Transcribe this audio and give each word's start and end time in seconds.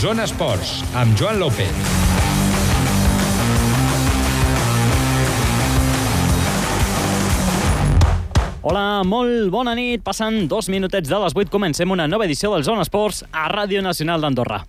Zona 0.00 0.24
Esports, 0.24 0.78
amb 0.96 1.12
Joan 1.12 1.36
López. 1.36 1.68
Hola, 8.62 9.02
molt 9.04 9.52
bona 9.52 9.76
nit. 9.76 10.00
Passen 10.00 10.46
dos 10.48 10.72
minutets 10.72 11.04
de 11.04 11.20
les 11.20 11.36
8. 11.36 11.52
Comencem 11.52 11.92
una 11.92 12.08
nova 12.08 12.24
edició 12.24 12.54
del 12.56 12.64
Zona 12.64 12.88
Esports 12.88 13.26
a 13.28 13.50
Ràdio 13.52 13.84
Nacional 13.84 14.24
d'Andorra. 14.24 14.64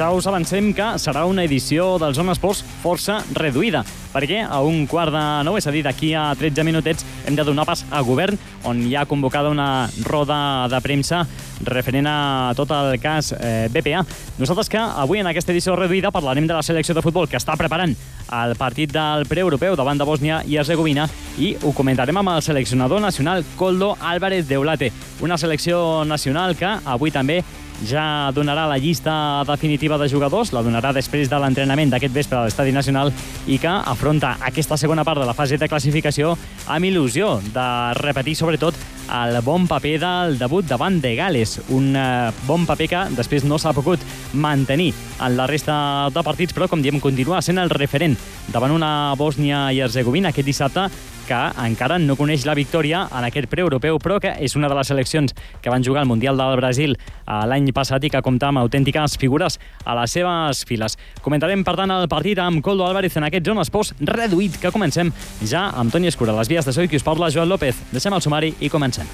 Ja 0.00 0.08
us 0.16 0.24
avancem 0.24 0.70
que 0.72 0.84
serà 0.96 1.26
una 1.28 1.42
edició 1.44 1.98
del 2.00 2.14
Zona 2.16 2.32
Esports 2.32 2.62
força 2.80 3.18
reduïda, 3.36 3.82
perquè 4.14 4.38
a 4.40 4.62
un 4.64 4.86
quart 4.88 5.12
de 5.12 5.24
nou, 5.44 5.58
és 5.60 5.66
a 5.68 5.74
dir, 5.74 5.82
d'aquí 5.84 6.14
a 6.16 6.30
13 6.40 6.64
minutets, 6.64 7.04
hem 7.28 7.36
de 7.36 7.44
donar 7.44 7.66
pas 7.68 7.82
a 7.92 8.00
govern, 8.06 8.38
on 8.64 8.80
hi 8.86 8.94
ha 8.96 9.04
convocada 9.04 9.52
una 9.52 9.90
roda 10.06 10.68
de 10.72 10.80
premsa 10.80 11.26
referent 11.68 12.08
a 12.08 12.54
tot 12.56 12.72
el 12.72 12.96
cas 13.02 13.34
eh, 13.36 13.68
BPA. 13.68 14.00
Nosaltres 14.40 14.72
que 14.72 14.80
avui 14.80 15.20
en 15.20 15.28
aquesta 15.28 15.52
edició 15.52 15.76
reduïda 15.76 16.14
parlarem 16.14 16.48
de 16.48 16.56
la 16.56 16.64
selecció 16.64 16.96
de 16.96 17.04
futbol 17.04 17.28
que 17.28 17.36
està 17.36 17.58
preparant 17.60 17.92
el 17.92 18.56
partit 18.56 18.92
del 18.94 19.26
preeuropeu 19.28 19.76
davant 19.76 20.00
de 20.00 20.06
Bòsnia 20.08 20.40
i 20.48 20.56
Herzegovina 20.56 21.08
i 21.36 21.52
ho 21.60 21.74
comentarem 21.76 22.16
amb 22.16 22.38
el 22.38 22.44
seleccionador 22.46 23.02
nacional 23.04 23.44
Coldo 23.58 23.96
Álvarez 24.00 24.48
de 24.48 24.56
Olate, 24.56 24.92
una 25.20 25.36
selecció 25.36 26.06
nacional 26.06 26.56
que 26.56 26.78
avui 26.88 27.12
també 27.12 27.42
ja 27.86 28.30
donarà 28.34 28.66
la 28.68 28.78
llista 28.78 29.44
definitiva 29.48 29.98
de 29.98 30.08
jugadors, 30.08 30.52
la 30.52 30.62
donarà 30.62 30.92
després 30.92 31.30
de 31.30 31.38
l'entrenament 31.40 31.90
d'aquest 31.92 32.14
vespre 32.14 32.38
a 32.38 32.44
l'Estadi 32.44 32.72
Nacional 32.72 33.12
i 33.46 33.58
que 33.58 33.70
afronta 33.70 34.36
aquesta 34.46 34.76
segona 34.80 35.04
part 35.04 35.20
de 35.20 35.28
la 35.28 35.34
fase 35.34 35.58
de 35.58 35.68
classificació 35.68 36.36
amb 36.66 36.88
il·lusió 36.88 37.38
de 37.54 37.68
repetir 38.00 38.36
sobretot 38.36 38.76
el 39.10 39.40
bon 39.42 39.66
paper 39.66 39.96
del 39.98 40.36
debut 40.38 40.66
davant 40.66 41.00
de 41.02 41.14
Gales, 41.18 41.56
un 41.74 41.96
eh, 41.96 42.30
bon 42.46 42.66
paper 42.66 42.88
que 42.88 43.04
després 43.18 43.44
no 43.44 43.58
s'ha 43.58 43.74
pogut 43.74 44.02
mantenir 44.32 44.92
en 45.20 45.36
la 45.36 45.48
resta 45.50 45.74
de 46.14 46.22
partits, 46.22 46.54
però 46.54 46.68
com 46.70 46.82
diem 46.82 47.00
continua 47.02 47.42
sent 47.42 47.58
el 47.58 47.72
referent 47.74 48.14
davant 48.52 48.74
una 48.74 49.14
Bòsnia 49.18 49.70
i 49.74 49.80
Herzegovina 49.82 50.30
aquest 50.30 50.46
dissabte 50.46 50.86
que 51.30 51.38
encara 51.62 51.98
no 52.02 52.16
coneix 52.18 52.42
la 52.48 52.56
victòria 52.58 53.04
en 53.06 53.26
aquest 53.28 53.46
preeuropeu, 53.52 54.00
però 54.02 54.18
que 54.22 54.32
és 54.42 54.56
una 54.58 54.70
de 54.70 54.74
les 54.74 54.88
seleccions 54.90 55.34
que 55.62 55.70
van 55.70 55.84
jugar 55.86 56.02
al 56.02 56.10
Mundial 56.10 56.40
del 56.40 56.56
Brasil 56.58 56.96
eh, 56.96 57.36
l'any 57.46 57.70
passat 57.76 58.02
i 58.04 58.10
que 58.10 58.22
compta 58.26 58.48
amb 58.50 58.62
autèntiques 58.64 59.14
figures 59.20 59.60
a 59.84 59.94
les 60.00 60.16
seves 60.18 60.64
files. 60.66 60.98
Comentarem, 61.22 61.62
per 61.66 61.76
tant, 61.78 61.94
el 61.94 62.10
partit 62.10 62.40
amb 62.42 62.64
Coldo 62.64 62.88
Álvarez 62.88 63.14
en 63.20 63.28
aquest 63.28 63.46
Zona 63.46 63.62
Esports 63.62 63.94
reduït, 64.00 64.58
que 64.58 64.74
comencem 64.74 65.14
ja 65.46 65.68
amb 65.70 65.94
Toni 65.94 66.10
Escura. 66.10 66.34
Les 66.40 66.50
vies 66.50 66.66
de 66.66 66.74
so 66.74 66.82
i 66.82 66.90
qui 66.90 66.98
us 66.98 67.06
parla, 67.06 67.30
Joan 67.30 67.50
López. 67.50 67.78
Deixem 67.94 68.14
el 68.14 68.26
sumari 68.26 68.54
i 68.58 68.72
comencem. 68.72 69.06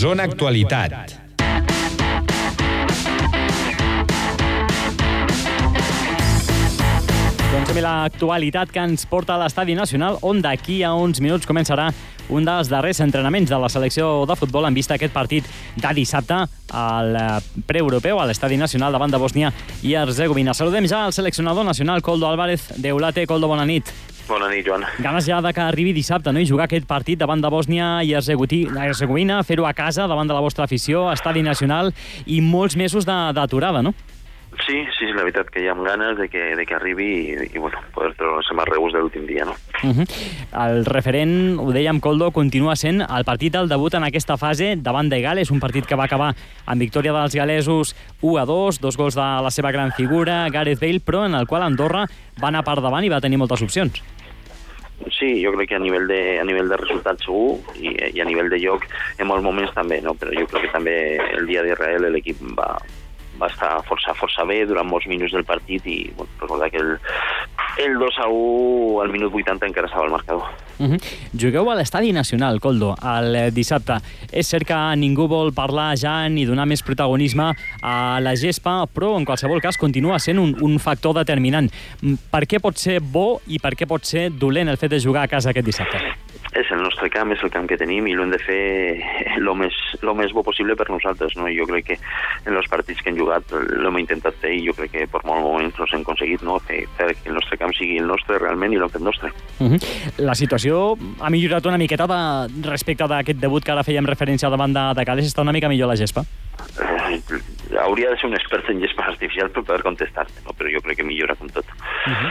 Zona 0.00 0.24
Actualitat. 0.24 1.19
A 7.70 7.74
l'actualitat 7.78 8.72
que 8.74 8.82
ens 8.82 9.04
porta 9.06 9.36
a 9.36 9.38
l'Estadi 9.38 9.76
Nacional, 9.78 10.16
on 10.26 10.40
d'aquí 10.42 10.80
a 10.82 10.90
uns 10.98 11.20
minuts 11.22 11.46
començarà 11.46 11.84
un 12.26 12.42
dels 12.42 12.66
darrers 12.66 12.98
entrenaments 13.04 13.46
de 13.46 13.60
la 13.62 13.68
selecció 13.70 14.24
de 14.26 14.34
futbol 14.34 14.66
en 14.66 14.74
vista 14.74 14.96
aquest 14.96 15.14
partit 15.14 15.46
de 15.78 15.92
dissabte 15.94 16.40
al 16.74 17.14
preeuropeu 17.70 18.18
a 18.18 18.26
l'Estadi 18.26 18.58
Nacional 18.58 18.90
davant 18.90 19.14
de 19.14 19.22
Bòsnia 19.22 19.52
i 19.86 19.94
Herzegovina. 19.94 20.50
Saludem 20.50 20.90
ja 20.90 21.04
al 21.04 21.14
seleccionador 21.14 21.64
nacional 21.64 22.02
Coldo 22.02 22.26
Álvarez 22.26 22.72
de 22.74 22.92
Ulate. 22.92 23.28
Coldo, 23.30 23.46
bona 23.46 23.64
nit. 23.64 23.94
Bona 24.26 24.50
nit, 24.50 24.66
Joan. 24.66 24.82
Ganes 24.98 25.30
ja 25.30 25.38
de 25.40 25.54
que 25.54 25.62
arribi 25.62 25.94
dissabte 25.94 26.34
no? 26.34 26.42
i 26.42 26.50
jugar 26.50 26.66
aquest 26.66 26.90
partit 26.90 27.22
davant 27.22 27.38
de 27.38 27.54
Bòsnia 27.54 28.00
i 28.02 28.16
Herzegovina, 28.18 29.44
fer-ho 29.46 29.70
a 29.70 29.76
casa 29.78 30.10
davant 30.10 30.26
de 30.26 30.34
la 30.34 30.42
vostra 30.42 30.66
afició, 30.66 31.06
Estadi 31.14 31.46
Nacional 31.46 31.94
i 32.26 32.42
molts 32.42 32.74
mesos 32.74 33.06
d'aturada, 33.06 33.86
no? 33.86 33.94
Sí, 34.66 34.82
sí, 34.98 35.06
la 35.14 35.24
veritat 35.24 35.48
que 35.50 35.62
hi 35.62 35.68
ha 35.70 35.74
ganes 35.74 36.18
de 36.18 36.28
que, 36.28 36.54
de 36.56 36.66
que 36.66 36.74
arribi 36.74 37.08
i, 37.32 37.48
i 37.54 37.58
bueno, 37.58 37.80
poder 37.94 38.12
trobar-se 38.18 38.52
amb 38.54 38.62
els 38.64 38.70
reus 38.70 38.92
de 38.92 39.02
l'últim 39.02 39.26
dia, 39.26 39.44
no? 39.44 39.54
Uh 39.82 39.94
-huh. 39.96 40.06
El 40.66 40.84
referent, 40.84 41.58
ho 41.58 41.72
dèiem, 41.72 42.00
Coldo, 42.00 42.30
continua 42.30 42.76
sent 42.76 43.00
el 43.00 43.24
partit 43.24 43.52
del 43.52 43.68
debut 43.68 43.94
en 43.94 44.04
aquesta 44.04 44.36
fase 44.36 44.76
davant 44.76 45.08
de 45.08 45.20
Gales, 45.20 45.50
un 45.50 45.60
partit 45.60 45.86
que 45.86 45.96
va 45.96 46.04
acabar 46.04 46.34
amb 46.66 46.80
victòria 46.80 47.12
dels 47.12 47.34
galesos 47.34 47.96
1 48.20 48.38
a 48.38 48.44
2, 48.44 48.80
dos 48.80 48.96
gols 48.96 49.14
de 49.14 49.42
la 49.42 49.50
seva 49.50 49.72
gran 49.72 49.92
figura, 49.92 50.48
Gareth 50.50 50.80
Bale, 50.80 51.00
però 51.00 51.26
en 51.26 51.34
el 51.34 51.46
qual 51.46 51.62
Andorra 51.62 52.06
va 52.42 52.48
anar 52.48 52.64
per 52.64 52.80
davant 52.80 53.04
i 53.04 53.08
va 53.08 53.20
tenir 53.20 53.38
moltes 53.38 53.62
opcions. 53.62 54.02
Sí, 55.08 55.42
jo 55.42 55.52
crec 55.52 55.70
que 55.70 55.76
a 55.76 55.78
nivell 55.78 56.06
de, 56.06 56.38
a 56.40 56.44
nivell 56.44 56.68
de 56.68 56.76
resultats 56.76 57.24
segur 57.24 57.56
i, 57.80 57.94
i 58.12 58.20
a 58.20 58.24
nivell 58.28 58.50
de 58.52 58.58
joc 58.60 58.84
en 59.18 59.26
molts 59.26 59.42
moments 59.42 59.72
també, 59.72 60.00
no? 60.04 60.12
però 60.14 60.34
jo 60.36 60.46
crec 60.46 60.66
que 60.66 60.72
també 60.74 60.96
el 61.38 61.46
dia 61.48 61.62
d'Israel 61.64 62.12
l'equip 62.12 62.42
va, 62.58 62.74
va 63.40 63.48
estar 63.48 63.70
força, 63.88 64.14
força 64.18 64.44
bé 64.48 64.62
durant 64.68 64.86
molts 64.86 65.08
minuts 65.10 65.32
del 65.32 65.46
partit 65.48 65.86
i 65.88 65.98
bueno, 66.16 66.30
recordar 66.40 66.70
que 66.70 66.80
el, 66.82 66.98
el 67.80 67.98
2 67.98 68.18
a 68.20 68.28
1 68.28 69.00
al 69.02 69.12
minut 69.12 69.34
80 69.34 69.70
encara 69.70 69.88
estava 69.88 70.04
al 70.04 70.12
marcador. 70.12 70.44
Uh 70.80 70.86
-huh. 70.86 71.00
Jugueu 71.32 71.70
a 71.70 71.74
l'Estadi 71.74 72.12
Nacional, 72.12 72.60
Coldo, 72.60 72.94
el 73.02 73.52
dissabte. 73.52 74.00
És 74.32 74.48
cert 74.48 74.66
que 74.66 74.96
ningú 74.96 75.28
vol 75.28 75.52
parlar 75.52 75.96
ja 75.96 76.28
ni 76.28 76.44
donar 76.44 76.66
més 76.66 76.82
protagonisme 76.82 77.54
a 77.82 78.20
la 78.20 78.34
gespa, 78.36 78.86
però 78.86 79.16
en 79.18 79.24
qualsevol 79.24 79.60
cas 79.60 79.76
continua 79.76 80.18
sent 80.18 80.38
un, 80.38 80.56
un 80.60 80.78
factor 80.78 81.14
determinant. 81.14 81.70
Per 82.30 82.46
què 82.46 82.60
pot 82.60 82.76
ser 82.76 83.00
bo 83.00 83.40
i 83.46 83.58
per 83.58 83.74
què 83.74 83.86
pot 83.86 84.04
ser 84.04 84.30
dolent 84.30 84.68
el 84.68 84.76
fet 84.76 84.90
de 84.90 85.00
jugar 85.00 85.22
a 85.22 85.28
casa 85.28 85.50
aquest 85.50 85.66
dissabte? 85.66 86.19
Nostre 87.00 87.10
camp, 87.10 87.32
és 87.32 87.42
el 87.42 87.50
camp 87.50 87.66
que 87.68 87.78
tenim 87.80 88.06
i 88.06 88.14
l'hem 88.14 88.30
de 88.30 88.38
fer 88.42 89.00
el 89.38 89.48
més, 89.56 89.76
lo 90.04 90.14
més 90.14 90.32
bo 90.36 90.42
possible 90.44 90.76
per 90.76 90.88
nosaltres. 90.90 91.32
No? 91.36 91.48
Jo 91.48 91.66
crec 91.66 91.86
que 91.88 91.96
en 92.44 92.56
els 92.56 92.68
partits 92.68 93.00
que 93.00 93.10
hem 93.10 93.16
jugat 93.18 93.44
l'hem 93.52 94.00
intentat 94.02 94.36
fer 94.42 94.52
i 94.52 94.64
jo 94.66 94.74
crec 94.76 94.92
que 94.92 95.06
per 95.08 95.22
molts 95.24 95.44
moments 95.46 95.78
no 95.80 95.88
hem 95.88 96.04
aconseguit 96.04 96.44
no? 96.44 96.58
fer, 96.68 96.82
fer 96.98 97.14
que 97.14 97.30
el 97.30 97.38
nostre 97.38 97.56
camp 97.60 97.72
sigui 97.76 97.98
el 97.98 98.08
nostre 98.10 98.38
realment 98.38 98.74
i 98.74 98.80
l'hem 98.80 98.92
fet 98.92 99.02
nostre. 99.02 99.32
Uh 99.58 99.72
-huh. 99.72 99.80
La 100.18 100.34
situació 100.34 100.96
ha 101.20 101.30
millorat 101.30 101.66
una 101.66 101.78
miqueta 101.78 102.06
de, 102.06 102.20
respecte 102.68 103.06
d'aquest 103.08 103.40
debut 103.40 103.64
que 103.64 103.72
ara 103.72 103.84
fèiem 103.84 104.06
referència 104.06 104.50
davant 104.50 104.72
de, 104.72 104.94
de 104.94 105.04
Cales. 105.04 105.26
Està 105.26 105.40
una 105.40 105.52
mica 105.52 105.68
millor 105.68 105.88
la 105.88 105.96
gespa? 105.96 106.24
Hauria 107.80 108.10
de 108.10 108.18
ser 108.18 108.28
un 108.28 108.34
expert 108.34 108.68
en 108.70 108.80
gespa 108.82 109.06
artificial 109.06 109.50
per 109.50 109.62
poder 109.64 109.82
contestar-te, 109.86 110.42
no? 110.44 110.54
però 110.58 110.70
jo 110.72 110.82
crec 110.84 110.98
que 111.00 111.06
millora 111.06 111.36
com 111.38 111.48
tot. 111.48 111.64
Uh 111.64 112.12
-huh. 112.12 112.30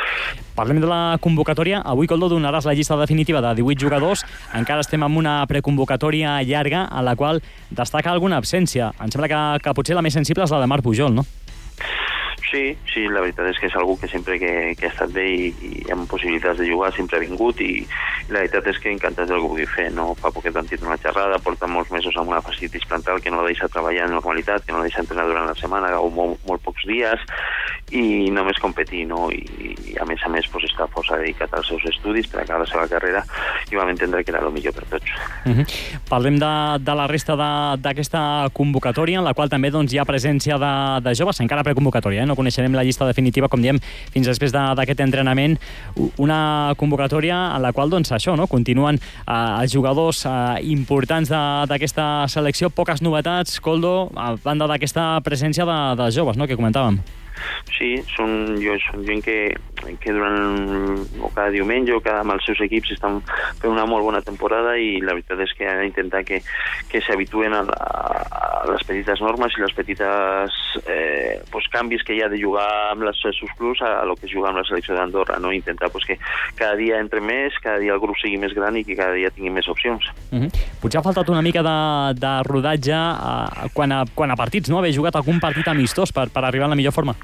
Parlem 0.55 0.79
de 0.81 0.87
la 0.87 1.17
convocatòria. 1.21 1.81
Avui, 1.85 2.07
Coldo, 2.07 2.27
donaràs 2.29 2.65
la 2.65 2.73
llista 2.73 2.97
definitiva 2.97 3.41
de 3.41 3.55
18 3.55 3.79
jugadors. 3.79 4.25
Encara 4.53 4.81
estem 4.81 5.03
amb 5.03 5.17
una 5.17 5.45
preconvocatòria 5.47 6.41
llarga 6.43 6.83
a 6.83 7.01
la 7.01 7.15
qual 7.15 7.41
destaca 7.69 8.11
alguna 8.11 8.37
absència. 8.37 8.91
Em 8.99 9.09
sembla 9.09 9.27
que, 9.27 9.63
que 9.63 9.73
potser 9.73 9.95
la 9.95 10.01
més 10.01 10.13
sensible 10.13 10.43
és 10.43 10.51
la 10.51 10.59
de 10.59 10.67
Marc 10.67 10.83
Pujol, 10.83 11.13
no? 11.13 11.25
Sí, 12.49 12.73
sí, 12.89 13.03
la 13.05 13.21
veritat 13.21 13.45
és 13.51 13.59
que 13.61 13.67
és 13.69 13.75
algú 13.77 13.93
que 14.01 14.07
sempre 14.09 14.39
que, 14.41 14.51
que 14.79 14.87
ha 14.87 14.89
estat 14.89 15.11
bé 15.13 15.25
i, 15.29 15.49
i 15.69 15.83
amb 15.93 16.09
possibilitats 16.09 16.57
de 16.57 16.65
jugar 16.65 16.89
sempre 16.95 17.19
ha 17.19 17.21
vingut 17.21 17.61
i, 17.61 17.83
i 17.83 18.31
la 18.33 18.41
veritat 18.41 18.71
és 18.71 18.79
que 18.81 18.89
encantat 18.89 19.29
del 19.29 19.43
que 19.43 19.51
pugui 19.51 19.67
fer. 19.69 19.89
No? 19.93 20.07
Fa 20.17 20.31
poquet 20.33 20.57
han 20.57 20.69
tingut 20.69 20.87
una 20.89 20.97
xerrada, 21.03 21.37
porta 21.45 21.69
molts 21.69 21.93
mesos 21.93 22.17
amb 22.17 22.33
una 22.33 22.41
facilitis 22.41 22.87
plantal 22.89 23.21
que 23.21 23.29
no 23.29 23.43
la 23.43 23.51
deixa 23.51 23.69
treballar 23.69 24.07
en 24.07 24.15
normalitat, 24.17 24.65
que 24.65 24.73
no 24.73 24.81
la 24.81 24.89
deixa 24.89 25.03
entrenar 25.05 25.27
durant 25.29 25.45
la 25.51 25.57
setmana, 25.59 25.93
o 26.01 26.09
molt, 26.09 26.41
molt 26.49 26.65
pocs 26.65 26.89
dies, 26.89 27.27
i 27.91 28.29
només 28.33 28.59
competir, 28.61 29.05
no? 29.09 29.27
I, 29.33 29.41
i 29.89 29.97
a 30.01 30.05
més 30.05 30.21
a 30.25 30.29
més 30.29 30.47
pues, 30.51 30.67
està 30.69 30.87
força 30.93 31.17
dedicat 31.17 31.53
als 31.57 31.69
seus 31.71 31.85
estudis 31.89 32.27
per 32.29 32.43
acabar 32.43 32.63
la 32.63 32.69
seva 32.69 32.85
carrera 32.91 33.23
i 33.71 33.77
vam 33.77 33.89
entendre 33.89 34.23
que 34.23 34.33
era 34.33 34.43
el 34.45 34.53
millor 34.53 34.75
per 34.77 34.85
tots. 34.91 35.09
Uh 35.45 35.57
-huh. 35.57 35.65
Parlem 36.09 36.39
de, 36.39 36.53
de 36.79 36.95
la 36.95 37.07
resta 37.07 37.35
d'aquesta 37.35 38.49
convocatòria, 38.53 39.19
en 39.19 39.25
la 39.25 39.33
qual 39.33 39.49
també 39.49 39.71
doncs, 39.71 39.93
hi 39.93 39.99
ha 39.99 40.05
presència 40.05 40.57
de, 40.57 41.01
de 41.01 41.15
joves, 41.15 41.39
encara 41.39 41.63
preconvocatòria, 41.63 42.23
eh? 42.23 42.25
no 42.25 42.35
coneixerem 42.35 42.73
la 42.73 42.83
llista 42.83 43.05
definitiva, 43.05 43.47
com 43.47 43.61
diem, 43.61 43.79
fins 44.13 44.27
després 44.27 44.51
d'aquest 44.51 44.99
entrenament, 44.99 45.57
una 46.17 46.73
convocatòria 46.77 47.55
en 47.55 47.61
la 47.61 47.73
qual, 47.73 47.89
doncs, 47.89 48.11
això, 48.11 48.35
no? 48.35 48.47
continuen 48.47 48.95
eh, 48.95 49.61
els 49.61 49.73
jugadors 49.73 50.25
eh, 50.25 50.61
importants 50.61 51.29
d'aquesta 51.29 52.27
selecció, 52.27 52.69
poques 52.69 53.01
novetats, 53.01 53.59
Coldo, 53.59 54.11
a 54.15 54.35
banda 54.43 54.67
d'aquesta 54.67 55.21
presència 55.21 55.65
de, 55.65 55.79
de 55.95 56.11
joves, 56.11 56.37
no?, 56.37 56.47
que 56.47 56.55
comentàvem. 56.55 57.01
Sí, 57.79 57.95
són, 58.11 58.57
jo, 58.59 58.75
són 58.83 59.05
gent 59.07 59.21
que, 59.23 59.37
que 60.03 60.13
durant 60.13 60.99
o 61.23 61.29
cada 61.31 61.49
diumenge 61.53 61.93
o 61.95 62.01
cada 62.03 62.25
amb 62.25 62.33
els 62.35 62.45
seus 62.47 62.59
equips 62.65 62.91
estan 62.95 63.21
fent 63.61 63.71
una 63.71 63.85
molt 63.87 64.03
bona 64.03 64.21
temporada 64.25 64.75
i 64.75 64.97
la 64.99 65.15
veritat 65.15 65.39
és 65.45 65.53
que 65.55 65.67
han 65.69 65.83
d'intentar 65.85 66.25
que, 66.27 66.41
que 66.91 67.01
s'habituen 67.05 67.55
a, 67.55 67.61
a, 67.63 68.49
les 68.73 68.83
petites 68.87 69.21
normes 69.23 69.55
i 69.55 69.63
les 69.63 69.75
petites 69.77 70.57
eh, 70.83 71.39
pues, 71.53 71.69
canvis 71.71 72.03
que 72.03 72.17
hi 72.17 72.23
ha 72.25 72.29
de 72.31 72.41
jugar 72.41 72.67
amb 72.91 73.07
els 73.07 73.21
seus 73.23 73.39
clubs 73.57 73.79
a, 73.85 74.01
a 74.01 74.03
lo 74.09 74.17
que 74.19 74.27
és 74.27 74.35
jugar 74.35 74.51
amb 74.51 74.59
la 74.61 74.67
selecció 74.67 74.97
d'Andorra, 74.97 75.39
no? 75.39 75.53
intentar 75.55 75.91
pues, 75.93 76.05
que 76.09 76.19
cada 76.59 76.75
dia 76.79 76.99
entre 76.99 77.23
més, 77.23 77.55
cada 77.63 77.79
dia 77.79 77.95
el 77.95 78.03
grup 78.03 78.19
sigui 78.19 78.41
més 78.41 78.55
gran 78.57 78.75
i 78.75 78.83
que 78.83 78.99
cada 78.99 79.15
dia 79.15 79.31
tingui 79.31 79.53
més 79.55 79.71
opcions. 79.71 80.03
Mm 80.31 80.43
-hmm. 80.43 80.67
Potser 80.81 80.99
ha 80.99 81.07
faltat 81.07 81.29
una 81.29 81.41
mica 81.41 81.63
de, 81.63 81.79
de 82.19 82.33
rodatge 82.43 82.91
eh, 82.91 83.69
quan, 83.73 83.91
a, 83.91 84.03
quan 84.13 84.31
a 84.31 84.35
partits, 84.35 84.69
no? 84.69 84.79
haver 84.79 84.93
jugat 84.93 85.15
algun 85.15 85.39
partit 85.39 85.67
amistós 85.67 86.11
per, 86.11 86.29
per 86.29 86.43
arribar 86.43 86.65
en 86.65 86.75
la 86.75 86.75
millor 86.75 86.93
forma 86.93 87.15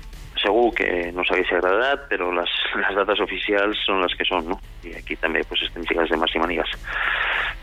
que 0.77 1.11
no 1.15 1.23
s'hagués 1.25 1.51
agradat, 1.55 2.07
però 2.11 2.31
les, 2.35 2.51
les 2.81 2.97
dates 2.97 3.21
oficials 3.23 3.79
són 3.87 4.03
les 4.03 4.15
que 4.17 4.27
són, 4.27 4.47
no? 4.51 4.59
I 4.85 4.95
aquí 4.99 5.17
també 5.21 5.43
pues, 5.47 5.63
estem 5.67 5.85
lligats 5.87 6.11
de 6.13 6.19
màxima 6.21 6.47
nigues. 6.51 6.75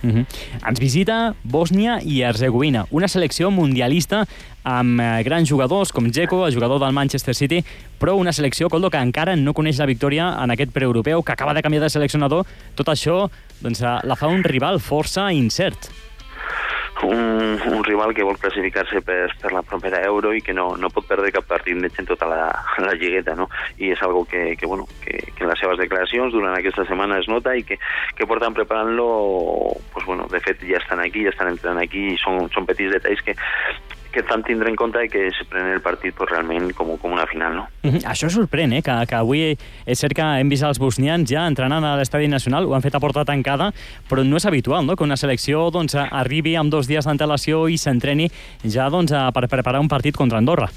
Uh 0.02 0.10
-huh. 0.10 0.24
Ens 0.68 0.80
visita 0.80 1.34
Bòsnia 1.44 2.00
i 2.02 2.22
Herzegovina, 2.22 2.86
una 2.90 3.08
selecció 3.08 3.50
mundialista 3.50 4.24
amb 4.64 5.00
eh, 5.00 5.22
grans 5.22 5.48
jugadors 5.48 5.92
com 5.92 6.10
Dzeko, 6.10 6.46
el 6.46 6.54
jugador 6.54 6.80
del 6.80 6.92
Manchester 6.92 7.34
City, 7.34 7.64
però 8.00 8.14
una 8.16 8.32
selecció, 8.32 8.68
Coldo, 8.68 8.90
que 8.90 8.98
encara 8.98 9.36
no 9.36 9.54
coneix 9.54 9.78
la 9.78 9.86
victòria 9.86 10.36
en 10.42 10.50
aquest 10.50 10.72
preeuropeu, 10.72 11.22
que 11.22 11.32
acaba 11.32 11.54
de 11.54 11.62
canviar 11.62 11.82
de 11.82 11.90
seleccionador. 11.90 12.46
Tot 12.74 12.88
això 12.88 13.30
doncs, 13.60 13.80
eh, 13.82 13.98
la 14.02 14.16
fa 14.16 14.26
un 14.26 14.42
rival 14.42 14.80
força 14.80 15.32
incert 15.32 15.90
un, 17.04 17.60
un 17.72 17.84
rival 17.84 18.14
que 18.14 18.24
vol 18.26 18.38
classificar-se 18.38 19.02
per, 19.06 19.32
per 19.40 19.52
la 19.52 19.62
propera 19.66 20.02
Euro 20.06 20.32
i 20.34 20.42
que 20.44 20.54
no, 20.54 20.72
no 20.78 20.90
pot 20.94 21.06
perdre 21.08 21.32
cap 21.34 21.46
partit 21.48 21.78
més 21.78 21.96
en 21.98 22.08
tota 22.08 22.28
la, 22.30 22.48
la 22.82 22.94
lligueta, 22.98 23.34
no? 23.38 23.48
I 23.78 23.92
és 23.96 24.02
algo 24.02 24.24
que, 24.28 24.56
que, 24.58 24.66
bueno, 24.66 24.86
que, 25.04 25.18
que 25.34 25.44
en 25.44 25.50
les 25.50 25.62
seves 25.62 25.80
declaracions 25.82 26.34
durant 26.34 26.54
aquesta 26.56 26.86
setmana 26.88 27.18
es 27.22 27.30
nota 27.30 27.54
i 27.56 27.64
que, 27.66 27.78
que 28.18 28.28
porten 28.28 28.54
preparant-lo, 28.56 29.08
pues, 29.94 30.06
bueno, 30.06 30.28
de 30.32 30.42
fet 30.44 30.62
ja 30.68 30.80
estan 30.80 31.02
aquí, 31.02 31.26
ja 31.26 31.34
estan 31.34 31.52
entrant 31.52 31.80
aquí 31.82 32.12
i 32.12 32.20
són, 32.22 32.46
són 32.54 32.68
petits 32.68 32.94
detalls 32.96 33.24
que, 33.26 33.36
que 34.12 34.22
tant 34.28 34.44
tindre 34.46 34.70
en 34.70 34.76
compte 34.76 35.02
que 35.08 35.26
es 35.28 35.38
pren 35.50 35.72
el 35.72 35.80
partit 35.84 36.14
pues, 36.14 36.30
realment 36.30 36.70
com, 36.76 36.92
com 37.00 37.16
una 37.16 37.26
final, 37.26 37.56
no? 37.56 37.66
Mm 37.82 37.90
-hmm. 37.90 38.04
Això 38.12 38.28
sorprèn, 38.30 38.72
eh? 38.72 38.82
Que, 38.82 39.06
que 39.08 39.14
avui 39.16 39.56
és 39.86 39.98
cert 39.98 40.14
que 40.14 40.22
hem 40.22 40.48
vist 40.48 40.62
els 40.62 40.78
bosnians 40.78 41.28
ja 41.28 41.46
entrenant 41.46 41.84
a 41.84 41.96
l'estadi 41.96 42.28
nacional, 42.28 42.66
ho 42.66 42.74
han 42.74 42.82
fet 42.82 42.94
a 42.94 43.00
porta 43.00 43.24
tancada, 43.24 43.72
però 44.08 44.24
no 44.24 44.36
és 44.36 44.46
habitual, 44.46 44.86
no?, 44.86 44.96
que 44.96 45.04
una 45.04 45.16
selecció 45.16 45.70
doncs, 45.70 45.94
arribi 45.94 46.56
amb 46.56 46.70
dos 46.70 46.86
dies 46.86 47.04
d'antelació 47.04 47.68
i 47.68 47.76
s'entreni 47.78 48.30
ja 48.64 48.88
doncs, 48.90 49.12
per 49.34 49.48
preparar 49.48 49.80
un 49.80 49.88
partit 49.88 50.16
contra 50.16 50.38
Andorra 50.38 50.68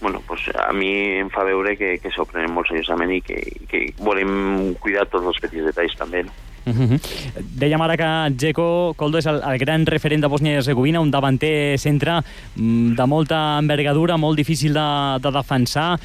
bueno, 0.00 0.22
pues 0.26 0.40
a 0.54 0.72
mi 0.72 1.18
em 1.18 1.28
fa 1.30 1.44
veure 1.44 1.76
que, 1.76 1.98
que 2.00 2.10
s'ho 2.10 2.24
prenen 2.24 2.52
molt 2.54 2.70
seriosament 2.70 3.12
i 3.12 3.20
que, 3.20 3.40
que 3.68 3.82
volem 4.00 4.74
cuidar 4.80 5.06
tots 5.12 5.26
els 5.26 5.40
petits 5.42 5.66
detalls 5.68 5.96
també, 5.98 6.24
no? 6.24 6.32
Uh 6.66 6.72
-huh. 6.72 7.00
Dèiem 7.58 7.80
ara 7.80 7.96
que 7.96 8.34
Dzeko 8.36 8.94
Koldo 8.96 9.18
és 9.18 9.26
el, 9.26 9.40
el 9.42 9.58
gran 9.58 9.86
referent 9.86 10.20
de 10.20 10.28
Bòsnia 10.28 10.52
i 10.52 10.56
Herzegovina, 10.56 11.00
un 11.00 11.10
davanter 11.10 11.78
centre 11.78 12.20
mm, 12.56 12.94
de 12.94 13.06
molta 13.06 13.58
envergadura, 13.58 14.16
molt 14.16 14.36
difícil 14.36 14.72
de, 14.74 15.18
de 15.20 15.30
defensar. 15.30 15.98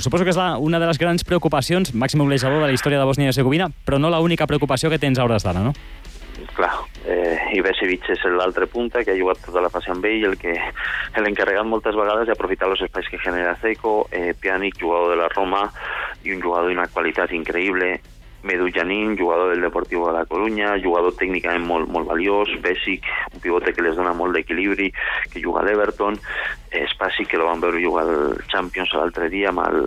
Suposo 0.00 0.24
que 0.24 0.30
és 0.30 0.36
la, 0.36 0.58
una 0.58 0.78
de 0.78 0.86
les 0.86 0.98
grans 0.98 1.24
preocupacions, 1.24 1.94
màxim 1.94 2.20
golejador 2.20 2.60
de 2.60 2.66
la 2.66 2.72
història 2.72 2.98
de 2.98 3.04
Bòsnia 3.04 3.26
i 3.26 3.28
Herzegovina, 3.28 3.70
però 3.84 3.98
no 3.98 4.10
l'única 4.10 4.46
preocupació 4.46 4.90
que 4.90 4.98
tens 4.98 5.18
a 5.18 5.24
hores 5.24 5.42
d'ara, 5.42 5.60
no? 5.60 5.74
Clar, 6.54 6.72
eh, 7.06 7.38
Ivesevic 7.54 8.08
és 8.10 8.22
l'altre 8.24 8.66
punta 8.66 9.04
que 9.04 9.12
ha 9.12 9.18
jugat 9.18 9.40
tota 9.44 9.60
la 9.60 9.70
fase 9.70 9.90
amb 9.90 10.04
ell, 10.04 10.24
el 10.24 10.36
que 10.38 10.54
l'encarregat 11.18 11.66
moltes 11.66 11.94
vegades 11.94 12.26
d'aprofitar 12.26 12.68
els 12.68 12.82
espais 12.82 13.08
que 13.08 13.18
genera 13.18 13.56
Seco, 13.62 14.08
eh, 14.10 14.34
Pjanic, 14.40 14.78
jugador 14.80 15.10
de 15.10 15.16
la 15.22 15.28
Roma, 15.28 15.70
i 16.24 16.32
un 16.32 16.42
jugador 16.42 16.70
d'una 16.70 16.88
qualitat 16.88 17.32
increïble, 17.32 18.00
Medu 18.42 18.68
Janín, 18.72 19.16
jugador 19.18 19.50
del 19.50 19.60
Deportivo 19.60 20.06
de 20.08 20.18
la 20.18 20.26
Coruña, 20.26 20.76
jugador 20.82 21.14
tècnicament 21.18 21.64
molt, 21.66 21.88
molt 21.90 22.06
valiós, 22.08 22.52
Bèsic, 22.62 23.06
un 23.34 23.42
pivote 23.42 23.72
que 23.74 23.82
les 23.82 23.96
dona 23.98 24.14
molt 24.14 24.36
d'equilibri, 24.36 24.92
que 25.32 25.42
juga 25.42 25.60
a 25.62 25.66
l'Everton, 25.66 26.18
Spasi, 26.92 27.24
que 27.26 27.38
lo 27.38 27.46
van 27.48 27.60
veure 27.60 27.80
jugar 27.82 28.04
al 28.04 28.38
Champions 28.52 28.92
l'altre 28.94 29.28
dia 29.32 29.48
amb 29.50 29.62
el, 29.64 29.78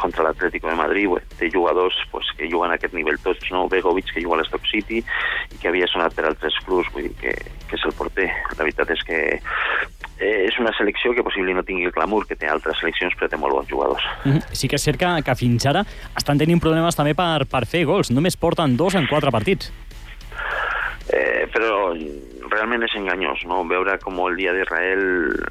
contra 0.00 0.24
l'Atlético 0.24 0.70
de 0.70 0.78
Madrid, 0.78 1.08
pues, 1.10 1.26
té 1.38 1.50
jugadors 1.50 1.96
pues, 2.12 2.30
que 2.38 2.48
juguen 2.50 2.70
a 2.70 2.78
aquest 2.78 2.94
nivell 2.94 3.18
tots, 3.24 3.50
no? 3.50 3.66
Begovic, 3.68 4.12
que 4.14 4.22
juga 4.22 4.38
a 4.38 4.42
l'Stock 4.42 4.64
City, 4.70 5.02
i 5.50 5.60
que 5.60 5.68
havia 5.68 5.90
sonat 5.90 6.14
per 6.14 6.28
altres 6.28 6.56
clubs, 6.64 6.90
vull 6.94 7.08
dir 7.08 7.16
que, 7.20 7.34
que 7.68 7.76
és 7.76 7.86
el 7.88 7.96
porter. 7.98 8.30
La 8.54 8.62
veritat 8.62 8.94
és 8.94 9.02
que 9.04 9.20
eh, 10.18 10.46
és 10.48 10.58
una 10.58 10.72
selecció 10.78 11.14
que 11.14 11.24
possiblement 11.26 11.60
no 11.60 11.66
tingui 11.66 11.88
el 11.88 11.94
clamur 11.94 12.24
que 12.28 12.36
té 12.36 12.48
altres 12.50 12.78
seleccions, 12.80 13.14
però 13.18 13.28
té 13.30 13.40
molt 13.40 13.54
bons 13.54 13.70
jugadors. 13.70 14.04
Mm 14.24 14.32
-hmm. 14.32 14.42
Sí 14.52 14.68
que 14.68 14.76
és 14.76 14.84
cert 14.84 14.98
que, 14.98 15.22
que 15.22 15.34
fins 15.34 15.66
ara 15.66 15.84
estan 16.16 16.38
tenint 16.38 16.60
problemes 16.60 16.96
també 16.96 17.14
per, 17.14 17.46
per 17.46 17.66
fer 17.66 17.84
gols. 17.84 18.10
Només 18.10 18.36
porten 18.36 18.76
dos 18.76 18.94
en 18.94 19.06
quatre 19.06 19.30
partits. 19.30 19.72
Eh, 21.12 21.46
però 21.52 21.92
realment 22.50 22.82
és 22.82 22.94
enganyós, 22.96 23.44
no? 23.44 23.64
Veure 23.64 23.98
com 23.98 24.18
el 24.26 24.36
dia 24.36 24.52
d'Israel 24.52 25.44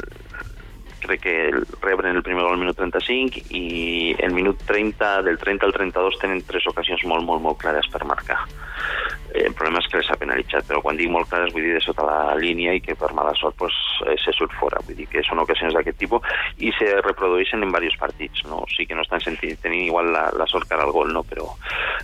crec 1.04 1.21
que 1.21 1.51
rebren 1.81 2.16
el 2.16 2.24
primer 2.24 2.44
gol 2.44 2.56
al 2.56 2.62
minut 2.62 2.77
35 2.80 3.44
i 3.51 4.16
el 4.24 4.33
minut 4.33 4.62
30, 4.66 5.21
del 5.27 5.38
30 5.38 5.68
al 5.68 5.75
32 5.75 6.19
tenen 6.21 6.42
tres 6.48 6.66
ocasions 6.71 7.04
molt, 7.09 7.25
molt, 7.27 7.44
molt 7.44 7.59
clares 7.59 7.89
per 7.92 8.06
marcar. 8.07 8.39
Eh, 9.33 9.45
el 9.48 9.54
problema 9.54 9.83
és 9.83 9.89
que 9.92 10.00
les 10.00 10.09
ha 10.09 10.19
penalitzat, 10.19 10.68
però 10.69 10.81
quan 10.81 10.98
dic 10.98 11.12
molt 11.12 11.30
clares 11.30 11.54
vull 11.54 11.68
dir 11.68 11.75
de 11.75 11.83
sota 11.83 12.07
la 12.07 12.38
línia 12.39 12.75
i 12.77 12.81
que 12.81 12.95
per 12.95 13.12
mala 13.13 13.36
sort 13.39 13.59
pues, 13.59 13.75
eh, 14.07 14.18
se 14.19 14.34
fora. 14.60 14.81
Vull 14.86 14.98
dir 14.98 15.07
que 15.12 15.24
són 15.24 15.42
ocasions 15.44 15.74
d'aquest 15.75 15.98
tipus 16.01 16.22
i 16.60 16.72
se 16.78 16.90
reprodueixen 17.01 17.63
en 17.63 17.72
diversos 17.72 18.00
partits. 18.00 18.44
No? 18.50 18.63
O 18.63 18.69
sigui 18.72 18.90
que 18.92 18.98
no 18.98 19.06
estan 19.06 19.22
sentint, 19.24 19.60
tenint 19.63 19.88
igual 19.88 20.12
la, 20.13 20.28
la 20.38 20.48
sort 20.48 20.68
que 20.68 20.75
ara 20.75 20.88
el 20.88 20.94
gol, 20.95 21.13
no? 21.13 21.24
però 21.24 21.50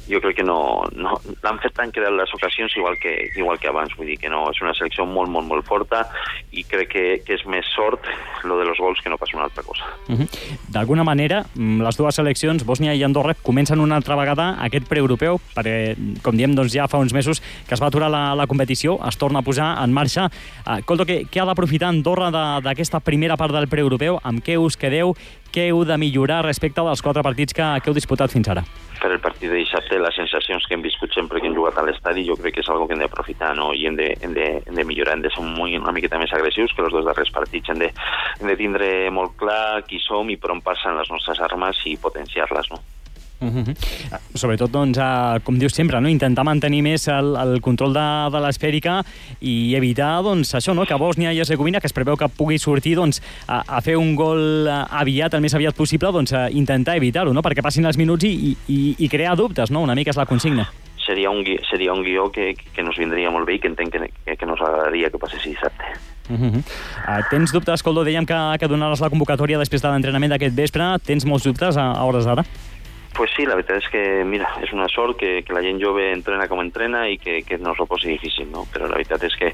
jo 0.09 0.21
crec 0.23 0.39
que 0.39 0.47
no, 0.47 0.85
no 0.95 1.17
l'han 1.43 1.61
fet 1.63 1.75
tan 1.77 1.93
crear 1.95 2.11
les 2.15 2.33
ocasions 2.35 2.75
igual 2.77 2.97
que, 3.01 3.15
igual 3.35 3.59
que 3.59 3.71
abans. 3.71 3.95
Vull 3.97 4.11
dir 4.11 4.19
que 4.21 4.31
no, 4.31 4.45
és 4.53 4.61
una 4.63 4.75
selecció 4.77 5.05
molt, 5.09 5.31
molt, 5.31 5.47
molt 5.49 5.67
forta 5.67 6.05
i 6.51 6.63
crec 6.67 6.93
que, 6.93 7.05
que 7.25 7.37
és 7.37 7.45
més 7.49 7.67
sort 7.75 8.05
lo 8.47 8.59
de 8.59 8.65
los 8.65 8.79
gols 8.79 9.01
que 9.03 9.11
no 9.11 9.19
passa 9.19 9.37
una 9.37 9.47
altra 9.49 9.63
cosa. 9.63 9.85
Uh 10.07 10.19
-huh. 10.19 10.27
D'alguna 10.69 11.03
manera, 11.03 11.43
mm, 11.53 11.81
les 11.81 11.97
dues 11.97 12.15
seleccions, 12.15 12.65
Bòsnia 12.65 12.93
i 12.93 13.03
Andorra, 13.03 13.33
comencen 13.33 13.79
una 13.79 13.95
altra 13.95 14.15
vegada 14.15 14.55
aquest 14.63 14.87
preeuropeu, 14.87 15.39
perquè, 15.55 15.95
com 16.21 16.35
diem, 16.35 16.55
doncs 16.55 16.73
ja 16.73 16.87
fa 16.87 16.97
uns 16.97 17.13
mesos 17.13 17.41
que 17.67 17.73
es 17.73 17.81
va 17.81 17.87
aturar 17.87 18.09
la, 18.09 18.35
la 18.35 18.47
competició, 18.47 18.99
es 19.07 19.17
torna 19.17 19.39
a 19.39 19.41
posar 19.41 19.83
en 19.83 19.93
marxa. 19.93 20.29
Uh, 20.65 20.81
Coldo, 20.85 21.05
què, 21.05 21.25
què 21.29 21.41
ha 21.41 21.45
d'aprofitar 21.45 21.88
Andorra 21.89 22.29
d'aquesta 22.63 23.01
primera 23.01 23.35
part 23.37 23.55
del 23.55 23.67
preeuropeu? 23.67 24.19
Amb 24.23 24.43
què 24.45 24.55
us 24.61 24.77
quedeu? 24.77 25.15
Què 25.49 25.65
heu 25.71 25.81
de 25.87 25.97
millorar 25.97 26.43
respecte 26.45 26.83
dels 26.85 27.01
quatre 27.01 27.23
partits 27.25 27.55
que, 27.57 27.65
que 27.81 27.89
heu 27.89 27.95
disputat 27.97 28.29
fins 28.29 28.51
ara? 28.53 28.63
Per 28.99 29.09
el 29.09 29.21
partit 29.23 29.49
de 29.49 29.57
dissabte, 29.57 29.97
les 29.97 30.17
sensacions 30.19 30.67
que 30.67 30.75
hem 30.77 30.83
viscut 30.85 31.15
sempre 31.15 31.41
que 31.41 31.49
hem 31.49 31.55
jugat 31.57 31.79
a 31.79 31.85
l'estadi, 31.87 32.27
jo 32.27 32.35
crec 32.37 32.57
que 32.57 32.61
és 32.61 32.69
algo 32.69 32.85
que 32.85 32.93
hem 32.93 33.01
d'aprofitar 33.01 33.55
no? 33.57 33.71
i 33.73 33.87
hem 33.89 33.97
de, 33.97 34.11
hem, 34.21 34.35
de, 34.37 34.47
hem 34.67 34.77
de 34.77 34.85
millorar, 34.85 35.17
hem 35.17 35.25
de 35.25 35.33
ser 35.33 35.45
muy, 35.47 35.77
una 35.79 35.95
miqueta 35.95 36.21
més 36.21 36.35
agressius 36.35 36.75
que 36.75 36.85
els 36.85 36.93
dos 36.93 37.07
darrers 37.07 37.33
partits. 37.33 37.73
Hem 37.73 37.81
de, 37.81 37.89
hem 38.37 38.53
de 38.53 38.59
tindre 38.59 38.93
molt 39.15 39.33
clar 39.41 39.81
qui 39.89 40.01
som 40.03 40.29
i 40.29 40.37
per 40.37 40.53
on 40.53 40.61
passen 40.61 40.99
les 40.99 41.09
nostres 41.09 41.41
armes 41.49 41.81
i 41.89 41.97
potenciar-les. 41.97 42.69
No? 42.75 42.83
Uh 43.41 43.47
-huh. 43.47 44.19
Sobretot, 44.33 44.69
doncs, 44.69 44.97
uh, 44.97 45.39
com 45.43 45.57
dius 45.57 45.73
sempre, 45.73 46.01
no? 46.01 46.09
intentar 46.09 46.43
mantenir 46.43 46.81
més 46.81 47.07
el, 47.07 47.35
el 47.35 47.61
control 47.61 47.93
de, 47.93 48.07
de 48.31 48.39
l'esfèrica 48.39 49.03
i 49.39 49.75
evitar 49.75 50.21
doncs, 50.21 50.55
això, 50.55 50.73
no? 50.75 50.85
que 50.85 50.95
Bòsnia 50.95 51.31
i 51.31 51.39
Herzegovina, 51.39 51.79
que 51.79 51.87
es 51.87 51.93
preveu 51.93 52.17
que 52.17 52.27
pugui 52.27 52.59
sortir 52.59 52.95
doncs, 52.95 53.21
a, 53.47 53.63
a 53.67 53.81
fer 53.81 53.95
un 53.95 54.15
gol 54.15 54.67
aviat, 54.67 55.33
el 55.33 55.41
més 55.41 55.55
aviat 55.55 55.75
possible, 55.75 56.11
doncs, 56.11 56.33
a 56.33 56.49
intentar 56.49 56.97
evitar-ho, 56.97 57.33
no? 57.33 57.41
perquè 57.41 57.61
passin 57.61 57.85
els 57.85 57.97
minuts 57.97 58.25
i, 58.25 58.57
i, 58.67 58.95
i 58.97 59.07
crear 59.07 59.37
dubtes, 59.37 59.71
no? 59.71 59.81
una 59.81 59.95
mica 59.95 60.09
és 60.09 60.17
la 60.17 60.25
consigna 60.25 60.69
seria 61.09 61.31
un, 61.31 61.43
guió, 61.43 61.57
seria 61.67 61.93
un 61.93 62.03
guió 62.03 62.31
que, 62.31 62.53
que 62.53 62.83
nos 62.83 62.95
vindria 62.97 63.31
molt 63.31 63.47
bé 63.47 63.55
i 63.55 63.59
que 63.59 63.67
entenc 63.71 63.91
que, 63.95 64.11
que, 64.25 64.35
que 64.37 64.45
nos 64.45 64.61
agradaria 64.61 65.09
que 65.09 65.17
passés 65.17 65.41
dissabte. 65.41 65.83
Uh 66.29 66.37
-huh. 66.37 66.59
uh, 66.61 67.23
tens 67.31 67.51
dubtes, 67.51 67.81
Coldo? 67.81 68.03
Dèiem 68.03 68.25
que, 68.25 68.37
que 68.59 68.67
donaràs 68.67 69.01
la 69.01 69.09
convocatòria 69.09 69.57
després 69.57 69.81
de 69.81 69.89
l'entrenament 69.89 70.29
d'aquest 70.29 70.55
vespre. 70.55 70.99
Tens 71.03 71.25
molts 71.25 71.45
dubtes 71.45 71.77
a, 71.77 71.91
a 71.97 72.03
hores 72.05 72.25
d'ara? 72.25 72.45
Pues 73.19 73.31
sí, 73.35 73.43
la 73.43 73.57
veritat 73.59 73.81
és 73.81 73.87
que, 73.91 74.01
mira, 74.23 74.47
és 74.63 74.69
una 74.71 74.85
sort 74.87 75.17
que, 75.19 75.41
que 75.43 75.51
la 75.51 75.59
gent 75.59 75.81
jove 75.81 76.05
entrena 76.07 76.45
com 76.47 76.61
entrena 76.63 77.01
i 77.11 77.17
que, 77.19 77.41
que 77.43 77.57
no 77.59 77.73
s'ho 77.75 77.83
posi 77.83 78.07
difícil, 78.13 78.47
no? 78.47 78.61
Però 78.71 78.87
la 78.87 78.95
veritat 78.95 79.25
és 79.27 79.35
que 79.35 79.49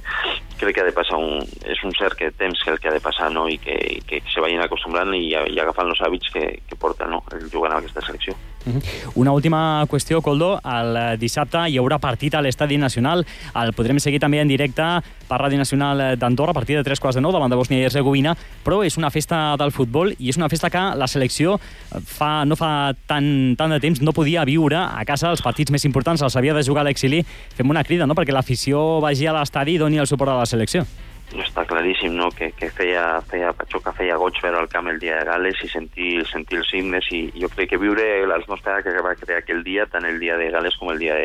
crec 0.59 0.75
que 0.77 0.83
ha 0.83 0.85
de 0.85 0.93
passar 0.93 1.17
un... 1.17 1.41
és 1.73 1.81
un 1.81 1.97
cert 1.97 2.13
que 2.19 2.29
temps 2.29 2.61
que 2.61 2.75
el 2.75 2.77
que 2.77 2.91
ha 2.91 2.93
de 2.93 3.01
passar, 3.01 3.31
no? 3.33 3.47
I 3.49 3.57
que, 3.57 3.73
i 3.73 4.03
que 4.05 4.21
se 4.29 4.43
vagin 4.45 4.61
acostumbrant 4.61 5.17
i, 5.17 5.31
i 5.33 5.57
agafant 5.63 5.89
els 5.89 6.05
hàbits 6.05 6.29
que, 6.35 6.45
que 6.61 6.77
porta, 6.77 7.09
no? 7.09 7.23
El 7.33 7.49
jugar 7.49 7.73
en 7.73 7.79
aquesta 7.79 8.05
selecció. 8.05 8.37
-huh. 8.65 8.81
Una 9.15 9.31
última 9.31 9.85
qüestió, 9.87 10.21
Coldo. 10.21 10.59
El 10.63 11.19
dissabte 11.19 11.57
hi 11.69 11.77
haurà 11.77 11.99
partit 11.99 12.33
a 12.35 12.41
l'Estadi 12.41 12.77
Nacional. 12.77 13.25
El 13.55 13.73
podrem 13.73 13.99
seguir 13.99 14.19
també 14.19 14.39
en 14.41 14.47
directe 14.47 14.83
per 15.27 15.39
Ràdio 15.39 15.57
Nacional 15.57 16.17
d'Andorra 16.17 16.51
a 16.51 16.53
partir 16.53 16.75
de 16.75 16.83
3 16.83 16.99
quarts 16.99 17.15
de 17.15 17.21
9 17.21 17.33
davant 17.33 17.49
de 17.49 17.55
Bòsnia 17.55 17.79
i 17.79 17.83
Herzegovina, 17.83 18.35
però 18.63 18.83
és 18.85 18.97
una 18.97 19.09
festa 19.09 19.55
del 19.57 19.71
futbol 19.71 20.13
i 20.19 20.29
és 20.29 20.37
una 20.37 20.49
festa 20.49 20.69
que 20.69 20.83
la 20.95 21.07
selecció 21.07 21.59
fa, 22.05 22.45
no 22.45 22.55
fa 22.55 22.93
tant 23.07 23.55
tant 23.57 23.71
de 23.71 23.79
temps 23.79 24.01
no 24.01 24.13
podia 24.13 24.45
viure 24.45 24.77
a 24.77 25.05
casa 25.05 25.29
els 25.29 25.41
partits 25.41 25.71
més 25.71 25.85
importants, 25.85 26.21
els 26.21 26.35
havia 26.35 26.53
de 26.53 26.63
jugar 26.63 26.81
a 26.81 26.89
l'exili. 26.89 27.25
Fem 27.55 27.69
una 27.69 27.83
crida, 27.83 28.05
no?, 28.05 28.15
perquè 28.15 28.33
l'afició 28.33 28.99
vagi 29.01 29.27
a 29.27 29.33
l'estadi 29.33 29.75
i 29.75 29.77
doni 29.81 29.97
el 29.97 30.07
suport 30.07 30.31
a 30.31 30.39
la 30.39 30.45
selecció. 30.45 30.85
Està 31.33 31.65
claríssim 31.67 32.13
no? 32.15 32.29
que, 32.31 32.51
que 32.55 32.69
feia, 32.69 33.19
feia, 33.29 33.51
que 33.57 33.93
feia 33.97 34.17
goig 34.21 34.37
veure 34.43 34.59
al 34.61 34.69
camp 34.71 34.87
el 34.91 34.99
dia 35.01 35.17
de 35.19 35.25
Gales 35.27 35.61
i 35.65 35.69
sentir, 35.71 36.11
sentir 36.29 36.59
els 36.61 36.71
himnes 36.73 37.09
i 37.11 37.21
jo 37.35 37.49
crec 37.53 37.73
que 37.73 37.81
viure 37.81 38.05
l'atmosfera 38.29 38.83
que 38.85 38.93
va 39.03 39.15
crear 39.19 39.41
aquell 39.41 39.63
dia, 39.65 39.87
tant 39.91 40.05
el 40.05 40.19
dia 40.21 40.37
de 40.37 40.51
Gales 40.53 40.77
com 40.79 40.93
el 40.93 41.01
dia 41.01 41.17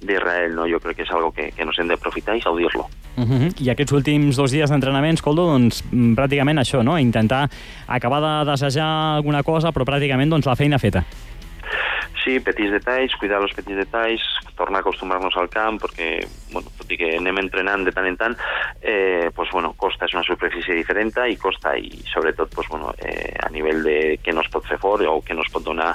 d'Israel, 0.00 0.56
no? 0.56 0.66
jo 0.70 0.80
crec 0.80 1.00
que 1.00 1.06
és 1.06 1.12
algo 1.14 1.30
que, 1.36 1.50
que 1.52 1.68
nos 1.68 1.78
hem 1.78 1.92
d'aprofitar 1.92 2.36
i 2.36 2.44
gaudir-lo. 2.44 2.88
Uh 3.16 3.24
-huh. 3.24 3.52
I 3.60 3.70
aquests 3.70 3.92
últims 3.92 4.36
dos 4.36 4.50
dies 4.50 4.70
d'entrenaments, 4.70 5.22
Coldo, 5.22 5.46
doncs 5.46 5.84
mm, 5.90 6.14
pràcticament 6.14 6.60
això, 6.60 6.82
no? 6.82 6.98
intentar 6.98 7.48
acabar 7.86 8.20
de 8.20 8.50
desejar 8.50 9.16
alguna 9.16 9.42
cosa, 9.42 9.72
però 9.72 9.84
pràcticament 9.84 10.28
doncs, 10.28 10.46
la 10.46 10.56
feina 10.56 10.78
feta 10.78 11.04
sí, 12.26 12.40
petits 12.42 12.74
detalls, 12.74 13.14
cuidar 13.20 13.38
els 13.44 13.54
petits 13.54 13.78
detalls, 13.84 14.24
tornar 14.58 14.80
a 14.80 14.84
acostumar-nos 14.84 15.36
al 15.38 15.48
camp, 15.52 15.78
perquè, 15.84 16.10
bueno, 16.50 16.72
tot 16.76 16.90
i 16.90 16.98
que 16.98 17.12
anem 17.20 17.38
entrenant 17.44 17.86
de 17.86 17.94
tant 17.94 18.08
en 18.08 18.18
tant, 18.18 18.36
eh, 18.80 19.30
pues, 19.36 19.52
bueno, 19.54 19.74
Costa 19.78 20.08
és 20.08 20.16
una 20.16 20.26
superfície 20.26 20.74
diferent 20.74 21.14
i 21.30 21.36
Costa, 21.38 21.76
i 21.78 22.02
sobretot 22.10 22.50
pues, 22.52 22.68
bueno, 22.68 22.92
eh, 22.98 23.32
a 23.38 23.50
nivell 23.54 23.82
de 23.84 23.98
què 24.22 24.34
no 24.34 24.42
es 24.42 24.50
pot 24.50 24.66
fer 24.66 24.78
fort 24.82 25.06
o 25.06 25.20
què 25.22 25.36
no 25.36 25.46
es 25.46 25.52
pot 25.52 25.62
donar 25.62 25.94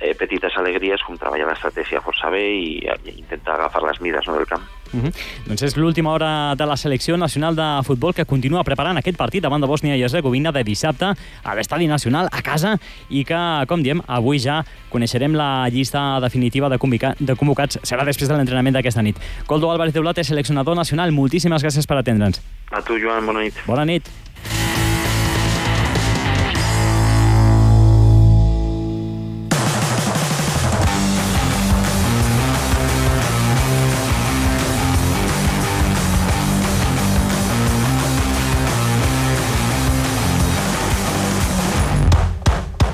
eh, 0.00 0.14
petites 0.14 0.56
alegries, 0.56 1.02
com 1.04 1.18
treballar 1.20 1.50
l'estratègia 1.50 2.00
força 2.00 2.30
bé 2.32 2.44
i, 2.48 2.76
i 3.04 3.18
intentar 3.18 3.58
agafar 3.58 3.84
les 3.84 4.00
mides 4.00 4.26
no, 4.26 4.38
del 4.38 4.48
camp. 4.48 4.64
Uh 4.92 5.02
-huh. 5.02 5.12
Doncs 5.46 5.62
és 5.62 5.76
l'última 5.76 6.10
hora 6.10 6.54
de 6.56 6.66
la 6.66 6.76
selecció 6.76 7.16
nacional 7.16 7.54
de 7.54 7.82
futbol 7.84 8.14
que 8.14 8.24
continua 8.24 8.64
preparant 8.64 8.96
aquest 8.96 9.16
partit 9.16 9.42
davant 9.42 9.60
de 9.60 9.66
Bòsnia 9.66 9.96
i 9.96 10.02
Herzegovina 10.02 10.52
de 10.52 10.64
dissabte 10.64 11.14
a 11.42 11.54
l'Estadi 11.54 11.86
Nacional 11.86 12.28
a 12.32 12.42
casa 12.42 12.78
i 13.08 13.24
que, 13.24 13.64
com 13.66 13.82
diem, 13.82 14.02
avui 14.06 14.38
ja 14.38 14.64
coneixerem 14.88 15.34
la 15.34 15.68
llista 15.68 16.20
definitiva 16.20 16.68
de, 16.68 16.78
de 17.18 17.34
convocats. 17.36 17.78
Serà 17.82 18.04
després 18.04 18.28
de 18.28 18.36
l'entrenament 18.36 18.74
d'aquesta 18.74 19.02
nit. 19.02 19.16
Coldo 19.46 19.70
Álvarez 19.70 19.94
de 19.94 20.00
Olate, 20.00 20.24
seleccionador 20.24 20.76
nacional, 20.76 21.12
moltíssimes 21.12 21.62
gràcies 21.62 21.86
per 21.86 21.98
atendre'ns. 21.98 22.40
A 22.70 22.82
tu, 22.82 22.98
Joan, 22.98 23.26
bona 23.26 23.40
nit. 23.40 23.54
Bona 23.66 23.84
nit. 23.84 24.10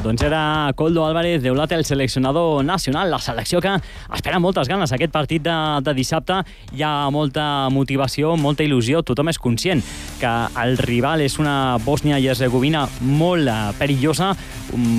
Doncs 0.06 0.22
era 0.22 0.70
Coldo 0.76 1.04
Álvarez 1.04 1.42
de 1.42 1.50
Olate, 1.50 1.75
el 1.75 1.84
seleccionador 1.84 2.64
nacional, 2.64 3.10
la 3.10 3.18
selecció 3.18 3.60
que 3.60 3.72
espera 4.14 4.38
moltes 4.38 4.68
ganes 4.70 4.92
aquest 4.94 5.10
partit 5.10 5.42
de, 5.42 5.54
de 5.82 5.94
dissabte. 5.98 6.36
Hi 6.78 6.84
ha 6.86 7.10
molta 7.10 7.66
motivació, 7.75 8.36
molta 8.38 8.62
il·lusió, 8.62 9.02
tothom 9.02 9.32
és 9.32 9.40
conscient 9.42 9.82
que 10.20 10.30
el 10.62 10.78
rival 10.78 11.25
és 11.26 11.40
una 11.42 11.75
Bòsnia 11.82 12.20
i 12.22 12.30
Herzegovina 12.30 12.84
molt 13.02 13.50
eh, 13.50 13.58
perillosa, 13.80 14.30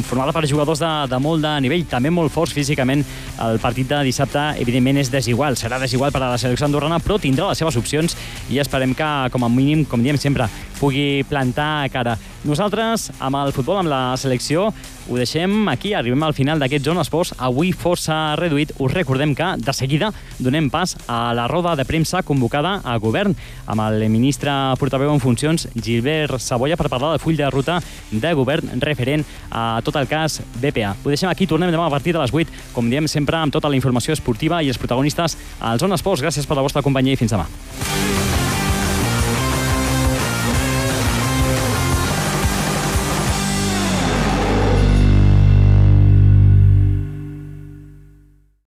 formada 0.10 0.36
per 0.36 0.44
jugadors 0.50 0.84
de, 0.84 0.92
de 1.08 1.24
molt 1.24 1.46
de 1.46 1.56
nivell, 1.64 1.88
també 1.88 2.12
molt 2.12 2.36
forts 2.36 2.52
físicament. 2.58 3.06
El 3.48 3.64
partit 3.64 3.88
de 3.88 4.04
dissabte, 4.10 4.44
evidentment, 4.60 5.00
és 5.00 5.12
desigual, 5.14 5.56
serà 5.56 5.80
desigual 5.80 6.12
per 6.12 6.26
a 6.26 6.34
la 6.36 6.42
selecció 6.42 6.68
andorrana, 6.68 7.00
però 7.00 7.16
tindrà 7.16 7.48
les 7.48 7.64
seves 7.64 7.80
opcions 7.80 8.20
i 8.52 8.60
esperem 8.60 8.92
que, 8.98 9.12
com 9.32 9.48
a 9.48 9.52
mínim, 9.52 9.88
com 9.88 10.04
diem 10.04 10.20
sempre, 10.20 10.52
pugui 10.82 11.24
plantar 11.32 11.88
cara. 11.96 12.20
Nosaltres, 12.46 13.10
amb 13.20 13.40
el 13.40 13.52
futbol, 13.56 13.80
amb 13.80 13.90
la 13.90 14.16
selecció, 14.20 14.68
ho 15.08 15.18
deixem 15.18 15.68
aquí, 15.72 15.94
arribem 15.96 16.22
al 16.24 16.36
final 16.38 16.60
d'aquest 16.62 16.86
Zona 16.86 17.02
Esports, 17.02 17.34
avui 17.42 17.72
força 17.72 18.36
reduït. 18.38 18.74
Us 18.84 18.94
recordem 18.94 19.34
que, 19.36 19.48
de 19.58 19.74
seguida, 19.74 20.12
donem 20.38 20.70
pas 20.70 20.94
a 21.08 21.34
la 21.38 21.48
roda 21.48 21.76
de 21.80 21.86
premsa 21.88 22.22
convocada 22.28 22.78
a 22.84 22.98
govern 23.02 23.36
amb 23.66 23.84
el 23.88 24.06
ministre 24.14 24.54
portaveu 24.80 25.12
en 25.14 25.24
funcions, 25.24 25.68
Gilbert 25.76 26.38
Saboya, 26.44 26.78
per 26.78 26.92
parlar 26.94 27.16
del 27.16 27.24
full 27.24 27.40
de 27.40 27.50
ruta 27.50 27.80
de 28.12 28.34
govern 28.38 28.78
referent 28.84 29.26
a 29.50 29.82
tot 29.84 29.98
el 29.98 30.08
cas 30.08 30.42
BPA. 30.62 30.94
Ho 31.04 31.14
deixem 31.14 31.32
aquí, 31.32 31.48
tornem 31.48 31.74
demà 31.74 31.88
a 31.88 31.94
partir 31.94 32.14
de 32.14 32.22
les 32.22 32.34
8, 32.34 32.74
com 32.76 32.92
diem 32.92 33.10
sempre, 33.10 33.40
amb 33.42 33.56
tota 33.56 33.72
la 33.72 33.80
informació 33.80 34.14
esportiva 34.14 34.62
i 34.62 34.70
els 34.70 34.78
protagonistes 34.78 35.40
al 35.60 35.80
Zona 35.82 35.98
Esports. 35.98 36.22
Gràcies 36.22 36.46
per 36.46 36.60
la 36.60 36.68
vostra 36.68 36.86
companyia 36.86 37.18
i 37.18 37.20
fins 37.20 37.34
demà. 37.34 37.48